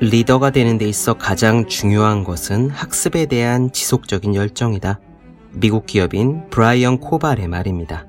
[0.00, 5.00] 리더가 되는 데 있어 가장 중요한 것은 학습에 대한 지속적인 열정이다.
[5.54, 8.06] 미국 기업인 브라이언 코발의 말입니다.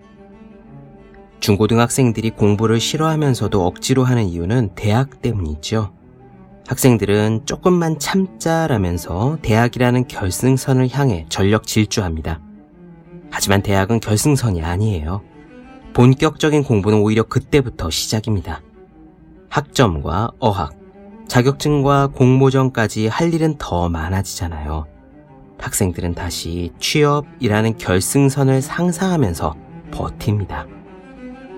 [1.40, 5.92] 중고등학생들이 공부를 싫어하면서도 억지로 하는 이유는 대학 때문이죠.
[6.68, 12.40] 학생들은 조금만 참자라면서 대학이라는 결승선을 향해 전력 질주합니다.
[13.32, 15.24] 하지만 대학은 결승선이 아니에요.
[15.94, 18.62] 본격적인 공부는 오히려 그때부터 시작입니다.
[19.50, 20.79] 학점과 어학,
[21.30, 24.88] 자격증과 공모전까지 할 일은 더 많아지잖아요.
[25.60, 29.56] 학생들은 다시 취업이라는 결승선을 상상하면서
[29.92, 30.66] 버팁니다.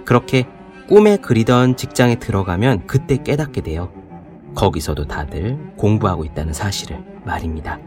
[0.04, 0.46] 그렇게
[0.90, 3.90] 꿈에 그리던 직장에 들어가면 그때 깨닫게 돼요.
[4.56, 7.80] 거기서도 다들 공부하고 있다는 사실을 말입니다.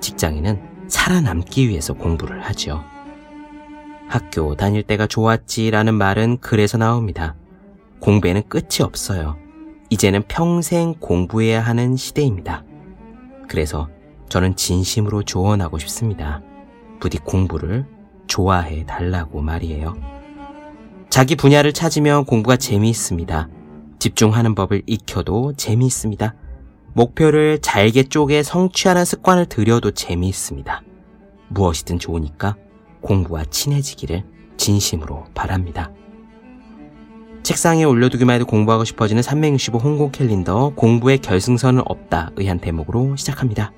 [0.00, 2.84] 직장인은 살아남기 위해서 공부를 하죠.
[4.06, 7.34] 학교 다닐 때가 좋았지라는 말은 그래서 나옵니다.
[8.00, 9.45] 공부에는 끝이 없어요.
[9.90, 12.64] 이제는 평생 공부해야 하는 시대입니다.
[13.48, 13.88] 그래서
[14.28, 16.42] 저는 진심으로 조언하고 싶습니다.
[16.98, 17.86] 부디 공부를
[18.26, 19.96] 좋아해 달라고 말이에요.
[21.08, 23.48] 자기 분야를 찾으면 공부가 재미있습니다.
[23.98, 26.34] 집중하는 법을 익혀도 재미있습니다.
[26.92, 30.82] 목표를 잘게 쪼개 성취하는 습관을 들여도 재미있습니다.
[31.48, 32.56] 무엇이든 좋으니까
[33.02, 34.24] 공부와 친해지기를
[34.56, 35.92] 진심으로 바랍니다.
[37.46, 43.72] 책상에 올려두기만 해도 공부하고 싶어지는 365 홍콩 캘린더 공부의 결승선은 없다 의한 대목으로 시작합니다.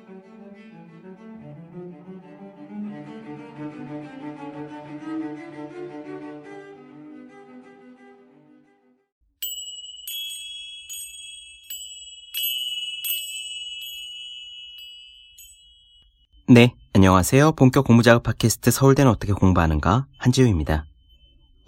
[16.48, 17.52] 네, 안녕하세요.
[17.52, 20.86] 본격 공부 작업 팟캐스트 서울대는 어떻게 공부하는가 한지우입니다.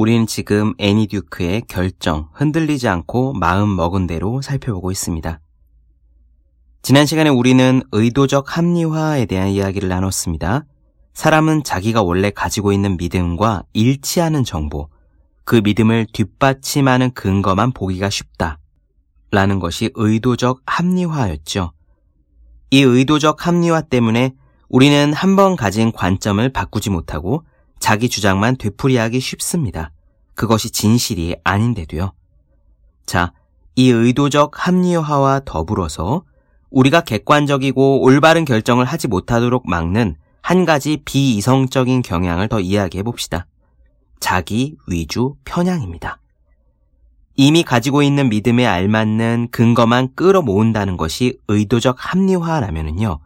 [0.00, 5.40] 우리는 지금 애니 듀크의 결정, 흔들리지 않고 마음 먹은 대로 살펴보고 있습니다.
[6.80, 10.64] 지난 시간에 우리는 의도적 합리화에 대한 이야기를 나눴습니다.
[11.12, 14.88] 사람은 자기가 원래 가지고 있는 믿음과 일치하는 정보,
[15.44, 18.58] 그 믿음을 뒷받침하는 근거만 보기가 쉽다.
[19.30, 21.72] 라는 것이 의도적 합리화였죠.
[22.70, 24.32] 이 의도적 합리화 때문에
[24.70, 27.44] 우리는 한 번 가진 관점을 바꾸지 못하고
[27.78, 29.90] 자기 주장만 되풀이하기 쉽습니다.
[30.40, 32.14] 그것이 진실이 아닌데도요.
[33.04, 33.34] 자,
[33.76, 36.24] 이 의도적 합리화와 더불어서
[36.70, 43.46] 우리가 객관적이고 올바른 결정을 하지 못하도록 막는 한 가지 비이성적인 경향을 더 이야기해 봅시다.
[44.18, 46.20] 자기 위주 편향입니다.
[47.36, 53.18] 이미 가지고 있는 믿음에 알맞는 근거만 끌어모은다는 것이 의도적 합리화라면은요.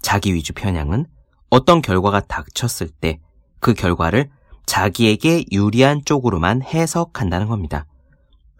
[0.00, 1.06] 자기 위주 편향은
[1.50, 3.18] 어떤 결과가 닥쳤을 때
[3.62, 4.28] 그 결과를
[4.66, 7.86] 자기에게 유리한 쪽으로만 해석한다는 겁니다.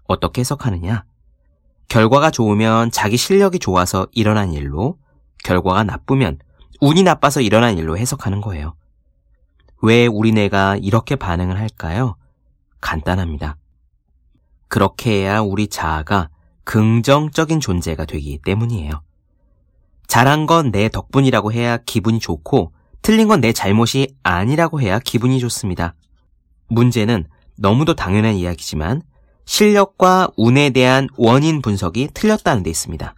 [0.07, 1.05] 어떻게 해석하느냐?
[1.89, 4.99] 결과가 좋으면 자기 실력이 좋아서 일어난 일로,
[5.45, 6.39] 결과가 나쁘면
[6.81, 8.75] 운이 나빠서 일어난 일로 해석하는 거예요.
[9.83, 12.17] 왜 우리네가 이렇게 반응을 할까요?
[12.81, 13.57] 간단합니다.
[14.69, 16.29] 그렇게 해야 우리 자아가
[16.65, 19.03] 긍정적인 존재가 되기 때문이에요.
[20.07, 25.95] 잘한 건 내 덕분이라고 해야 기분이 좋고 틀린 건 내 잘못이 아니라고 해야 기분이 좋습니다.
[26.69, 27.27] 문제는
[27.59, 29.03] 너무도 당연한 이야기지만
[29.45, 33.15] 실력과 운에 대한 원인 분석이 틀렸다는 데 있습니다.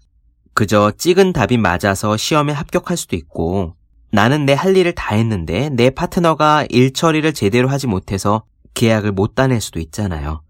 [0.55, 3.75] 그저 찍은 답이 맞아서 시험에 합격할 수도 있고
[4.11, 8.45] 나는 내 할 일을 다 했는데 내 파트너가 일 처리를 제대로 하지 못해서
[8.75, 10.41] 계약을 못 따낼 수도 있잖아요.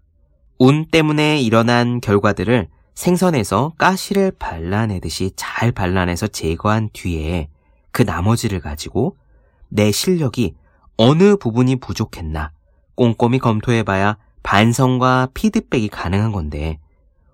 [0.59, 7.49] 운 때문에 일어난 결과들을 생선에서 가시를 발라내듯이 잘 발라내서 제거한 뒤에
[7.91, 9.17] 그 나머지를 가지고
[9.69, 10.55] 내 실력이
[10.97, 12.51] 어느 부분이 부족했나
[12.95, 16.79] 꼼꼼히 검토해봐야 반성과 피드백이 가능한 건데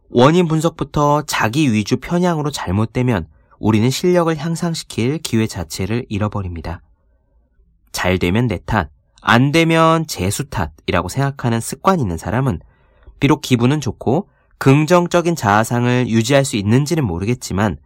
[0.10, 3.28] 원인 분석부터 자기 위주 편향으로 잘못되면
[3.60, 6.82] 우리는 실력을 향상시킬 기회 자체를 잃어버립니다.
[7.92, 8.90] 잘 되면 내 탓,
[9.22, 12.60] 안 되면 재수 탓이라고 생각하는 습관이 있는 사람은
[13.20, 17.78] 비록 기분은 좋고 긍정적인 자아상을 유지할 수 있는지는 모르겠지만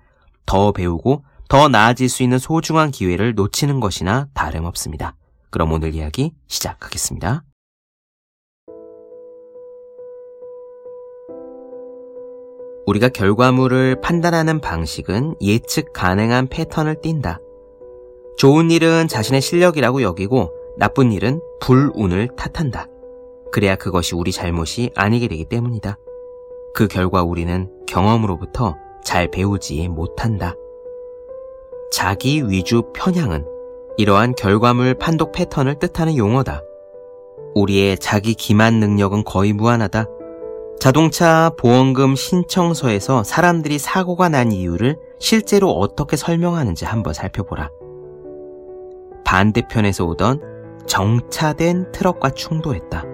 [0.46, 5.15] 더 배우고 더 나아질 수 있는 소중한 기회를 놓치는 것이나 다름없습니다.
[5.51, 7.44] 그럼 오늘 이야기 시작하겠습니다.
[12.88, 17.39] 우리가 결과물을 판단하는 방식은 예측 가능한 패턴을 띈다.
[18.38, 22.88] 좋은 일은 자신의 실력이라고 여기고 나쁜 일은 불운을 탓한다.
[23.51, 25.97] 그래야 그것이 우리 잘못이 아니게 되기 때문이다.
[26.74, 30.56] 그 결과 우리는 경험으로부터 잘 배우지 못한다.
[31.95, 33.45] 자기 위주 편향은
[33.95, 36.62] 이러한 결과물 판독 패턴을 뜻하는 용어다.
[37.53, 40.06] 우리의 자기 기만 능력은 거의 무한하다.
[40.77, 47.69] 자동차 보험금 신청서에서 사람들이 사고가 난 이유를 실제로 어떻게 설명하는지 한번 살펴보라.
[49.24, 50.42] 반대편에서 오던
[50.88, 53.06] 정차된 트럭과 충돌했다.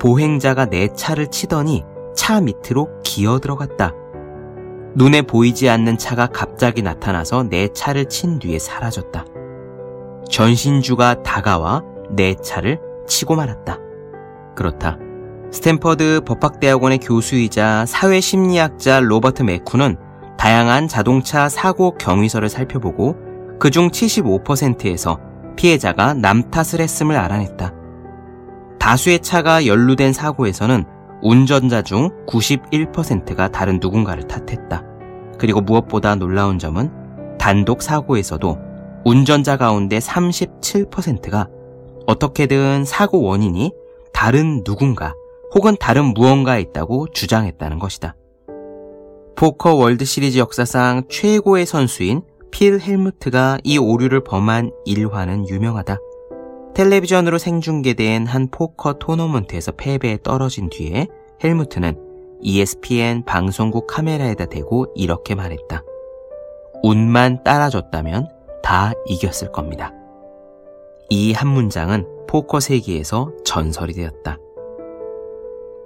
[0.00, 1.84] 보행자가 내 차를 치더니
[2.16, 3.92] 차 밑으로 기어 들어갔다.
[4.96, 9.24] 눈에 보이지 않는 차가 갑자기 나타나서 내 차를 친 뒤에 사라졌다.
[10.30, 13.78] 전신주가 다가와 내 차를 치고 말았다.
[14.54, 14.98] 그렇다.
[15.50, 19.96] 스탠퍼드 법학대학원의 교수이자 사회심리학자 로버트 메쿠는
[20.38, 23.16] 다양한 자동차 사고 경위서를 살펴보고
[23.58, 25.18] 그중 75%에서
[25.56, 27.72] 피해자가 남 탓을 했음을 알아냈다.
[28.78, 30.84] 다수의 차가 연루된 사고에서는
[31.24, 34.84] 운전자 중 91%가 다른 누군가를 탓했다.
[35.38, 36.92] 그리고 무엇보다 놀라운 점은
[37.38, 38.58] 단독 사고에서도
[39.06, 41.48] 운전자 가운데 37%가
[42.06, 43.72] 어떻게든 사고 원인이
[44.12, 45.14] 다른 누군가
[45.54, 48.16] 혹은 다른 무언가에 있다고 주장했다는 것이다.
[49.34, 52.20] 포커 월드 시리즈 역사상 최고의 선수인
[52.50, 55.96] 필 헬뮤스가 이 오류를 범한 일화는 유명하다.
[56.74, 61.06] 텔레비전으로 생중계된 한 포커 토너먼트에서 패배에 떨어진 뒤에
[61.42, 61.96] 헬뮤스는
[62.42, 65.82] ESPN 방송국 카메라에다 대고 이렇게 말했다.
[66.82, 68.28] 운만 따라줬다면
[68.62, 69.92] 다 이겼을 겁니다.
[71.10, 74.38] 이 한 문장은 포커 세계에서 전설이 되었다.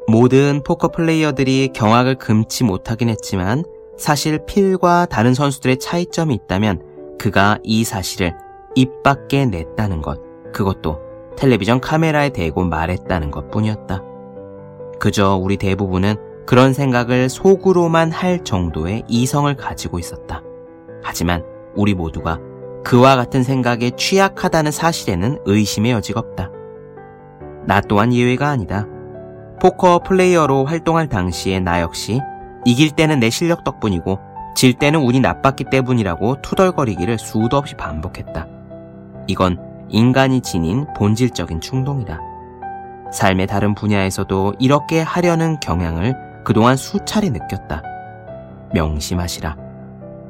[0.06, 3.62] 모든 포커 플레이어들이 경악을 금치 못하긴 했지만
[3.98, 8.34] 사실 필과 다른 선수들의 차이점이 있다면 그가 이 사실을
[8.74, 10.20] 입 밖에 냈다는 것,
[10.52, 11.00] 그것도
[11.36, 14.02] 텔레비전 카메라에 대고 말했다는 것 뿐이었다.
[14.98, 16.16] 그저 우리 대부분은
[16.46, 20.42] 그런 생각을 속으로만 할 정도의 이성을 가지고 있었다.
[21.02, 21.44] 하지만
[21.76, 22.38] 우리 모두가
[22.84, 26.50] 그와 같은 생각에 취약하다는 사실에는 의심의 여지가 없다.
[27.66, 28.86] 나 또한 예외가 아니다.
[29.60, 32.20] 포커 플레이어로 활동할 당시에 나 역시
[32.64, 34.18] 이길 때는 내 실력 덕분이고
[34.56, 38.46] 질 때는 운이 나빴기 때문이라고 투덜거리기를 수도 없이 반복했다.
[39.26, 42.20] 이건 인간이 지닌 본질적인 충동이다.
[43.12, 47.82] 삶의 다른 분야에서도 이렇게 하려는 경향을 그동안 수차례 느꼈다.
[48.74, 49.56] 명심하시라.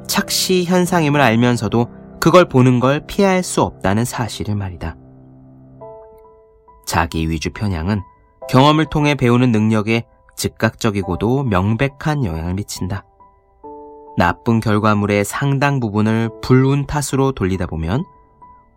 [0.07, 1.87] 착시 현상임을 알면서도
[2.19, 4.95] 그걸 보는 걸 피할 수 없다는 사실을 말이다.
[6.85, 8.01] 자기 위주 편향은
[8.49, 10.05] 경험을 통해 배우는 능력에
[10.35, 13.05] 즉각적이고도 명백한 영향을 미친다.
[14.17, 18.03] 나쁜 결과물의 상당 부분을 불운 탓으로 돌리다 보면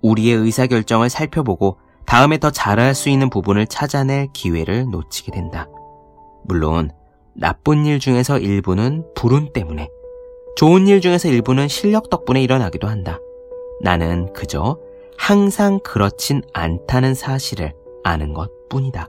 [0.03, 5.69] 우리의 의사결정을 살펴보고 다음에 더 잘할 수 있는 부분을 찾아낼 기회를 놓치게 된다.
[6.45, 6.91] 물론
[7.35, 9.89] 나쁜 일 중에서 일부는 불운 때문에
[10.57, 13.19] 좋은 일 중에서 일부는 실력 덕분에 일어나기도 한다.
[13.81, 14.79] 나는 그저
[15.17, 17.73] 항상 그렇진 않다는 사실을
[18.05, 19.09] 아는 것 뿐이다.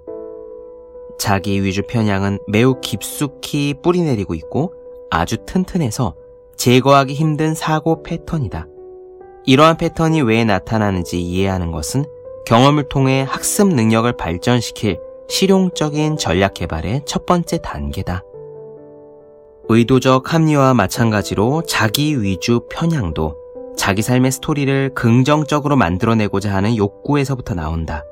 [1.20, 4.74] 자기 위주 편향은 매우 깊숙이 뿌리내리고 있고
[5.10, 6.16] 아주 튼튼해서
[6.58, 8.68] 제거하기 힘든 사고 패턴이다.
[9.46, 12.06] 이러한 패턴이 왜 나타나는지 이해하는 것은
[12.46, 18.24] 경험을 통해 학습 능력을 발전시킬 실용적인 전략 개발의 첫 번째 단계다.
[19.70, 23.38] 의도적 합리화와 마찬가지로 자기 위주 편향도
[23.76, 28.04] 자기 삶의 스토리를 긍정적으로 만들어내고자 하는 욕구에서부터 나온다.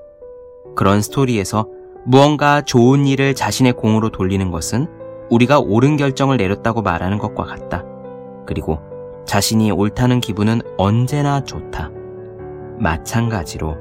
[0.75, 1.68] 그런 스토리에서
[2.06, 4.88] 무언가 좋은 일을 자신의 공으로 돌리는 것은
[5.30, 7.85] 우리가 옳은 결정을 내렸다고 말하는 것과 같다.
[8.45, 8.80] 그리고
[9.25, 11.92] 자신이 옳다는 기분은 언제나 좋다.
[12.80, 13.78] 마찬가지로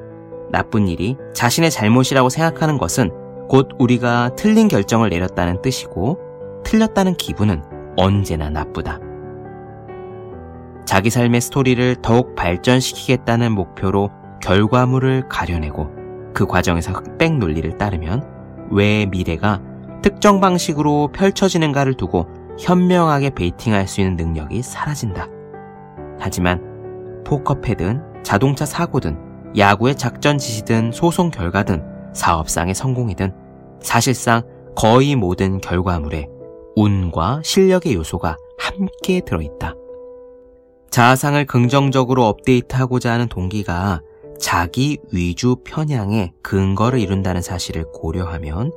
[0.51, 3.11] 나쁜 일이 자신의 잘못이라고 생각하는 것은
[3.49, 6.19] 곧 우리가 틀린 결정을 내렸다는 뜻이고
[6.65, 7.63] 틀렸다는 기분은
[7.97, 8.99] 언제나 나쁘다.
[10.85, 14.11] 자기 삶의 스토리를 더욱 발전시키겠다는 목표로
[14.43, 15.89] 결과물을 가려내고
[16.33, 19.61] 그 과정에서 흑백 논리를 따르면 왜 미래가
[20.03, 22.27] 특정 방식으로 펼쳐지는가를 두고
[22.61, 25.29] 현명하게 베이팅할 수 있는 능력이 사라진다.
[26.19, 33.33] 하지만 포커패든 자동차 사고든 야구의 작전 지시든 소송 결과든 사업상의 성공이든
[33.81, 34.43] 사실상
[34.77, 36.29] 거의 모든 결과물에
[36.77, 39.75] 운과 실력의 요소가 함께 들어있다.
[40.91, 44.03] 자아상을 긍정적으로 업데이트하고자 하는 동기가
[44.39, 48.73] 자기 위주 편향의 근거를 이룬다는 사실을 고려하면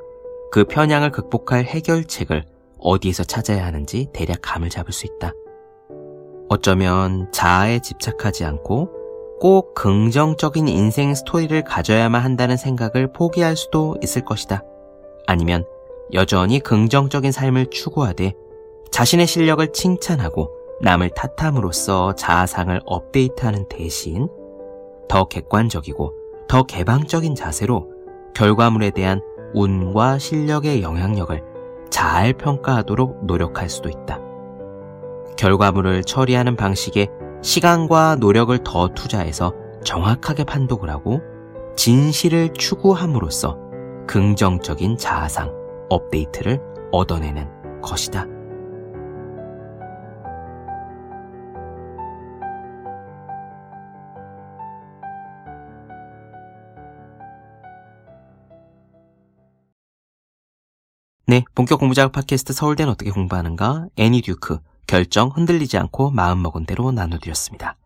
[0.52, 2.44] 그 편향을 극복할 해결책을
[2.84, 5.34] 어디에서 찾아야 하는지 대략 감을 잡을 수 있다.
[6.50, 8.90] 어쩌면 자아에 집착하지 않고
[9.40, 14.64] 꼭 긍정적인 인생 스토리를 가져야만 한다는 생각을 포기할 수도 있을 것이다.
[15.26, 15.66] 아니면
[16.14, 18.34] 여전히 긍정적인 삶을 추구하되
[18.92, 24.28] 자신의 실력을 칭찬하고 남을 탓함으로써 자아상을 업데이트하는 대신
[25.08, 26.14] 더 객관적이고
[26.48, 27.90] 더 개방적인 자세로
[28.36, 29.22] 결과물에 대한
[29.54, 31.53] 운과 실력의 영향력을
[31.90, 34.20] 잘 평가하도록 노력할 수도 있다.
[35.38, 37.08] 결과물을 처리하는 방식에
[37.42, 41.22] 시간과 노력을 더 투자해서 정확하게 판독을 하고
[41.76, 43.58] 진실을 추구함으로써
[44.08, 45.52] 긍정적인 자아상,
[45.90, 46.62] 업데이트를
[46.92, 48.33] 얻어내는 것이다.
[61.26, 63.88] 네, 본격 공부작업 팟캐스트 서울대는 어떻게 공부하는가?
[63.96, 67.78] 애니 듀크, 결정 흔들리지 않고 마음먹은 대로 나눠드렸습니다.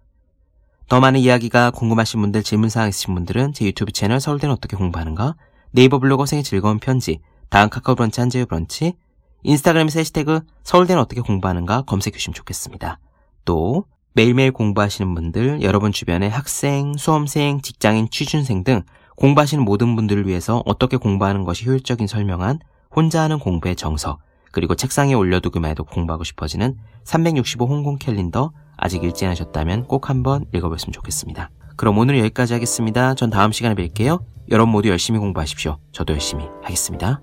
[0.90, 5.36] 더 많은 이야기가 궁금하신 분들, 질문사항 있으신 분들은 제 유튜브 채널 서울대는 어떻게 공부하는가?
[5.70, 8.96] 네이버 블로그 생의 즐거운 편지, 다음 카카오 브런치 한재유 브런치,
[9.44, 12.98] 인스타그램에서 해시태그 서울대는 어떻게 공부하는가 검색해 주시면 좋겠습니다.
[13.46, 18.82] 또 매일매일 공부하시는 분들, 여러분 주변의 학생, 수험생, 직장인, 취준생 등
[19.16, 22.62] 공부하시는 모든 분들을 위해서 어떻게 공부하는 것이 효율적인 설명한
[22.98, 29.24] 혼자 하는 공부의 정석, 그리고 책상에 올려두기만 해도 공부하고 싶어지는 365 홍콩 캘린더 아직 읽지
[29.28, 31.52] 않으셨다면 꼭 한번 읽어보셨으면 좋겠습니다.
[31.76, 33.14] 그럼 오늘 여기까지 하겠습니다.
[33.14, 34.24] 전 다음 시간에 뵐게요.
[34.50, 35.78] 여러분 모두 열심히 공부하십시오.
[35.92, 37.22] 저도 열심히 하겠습니다.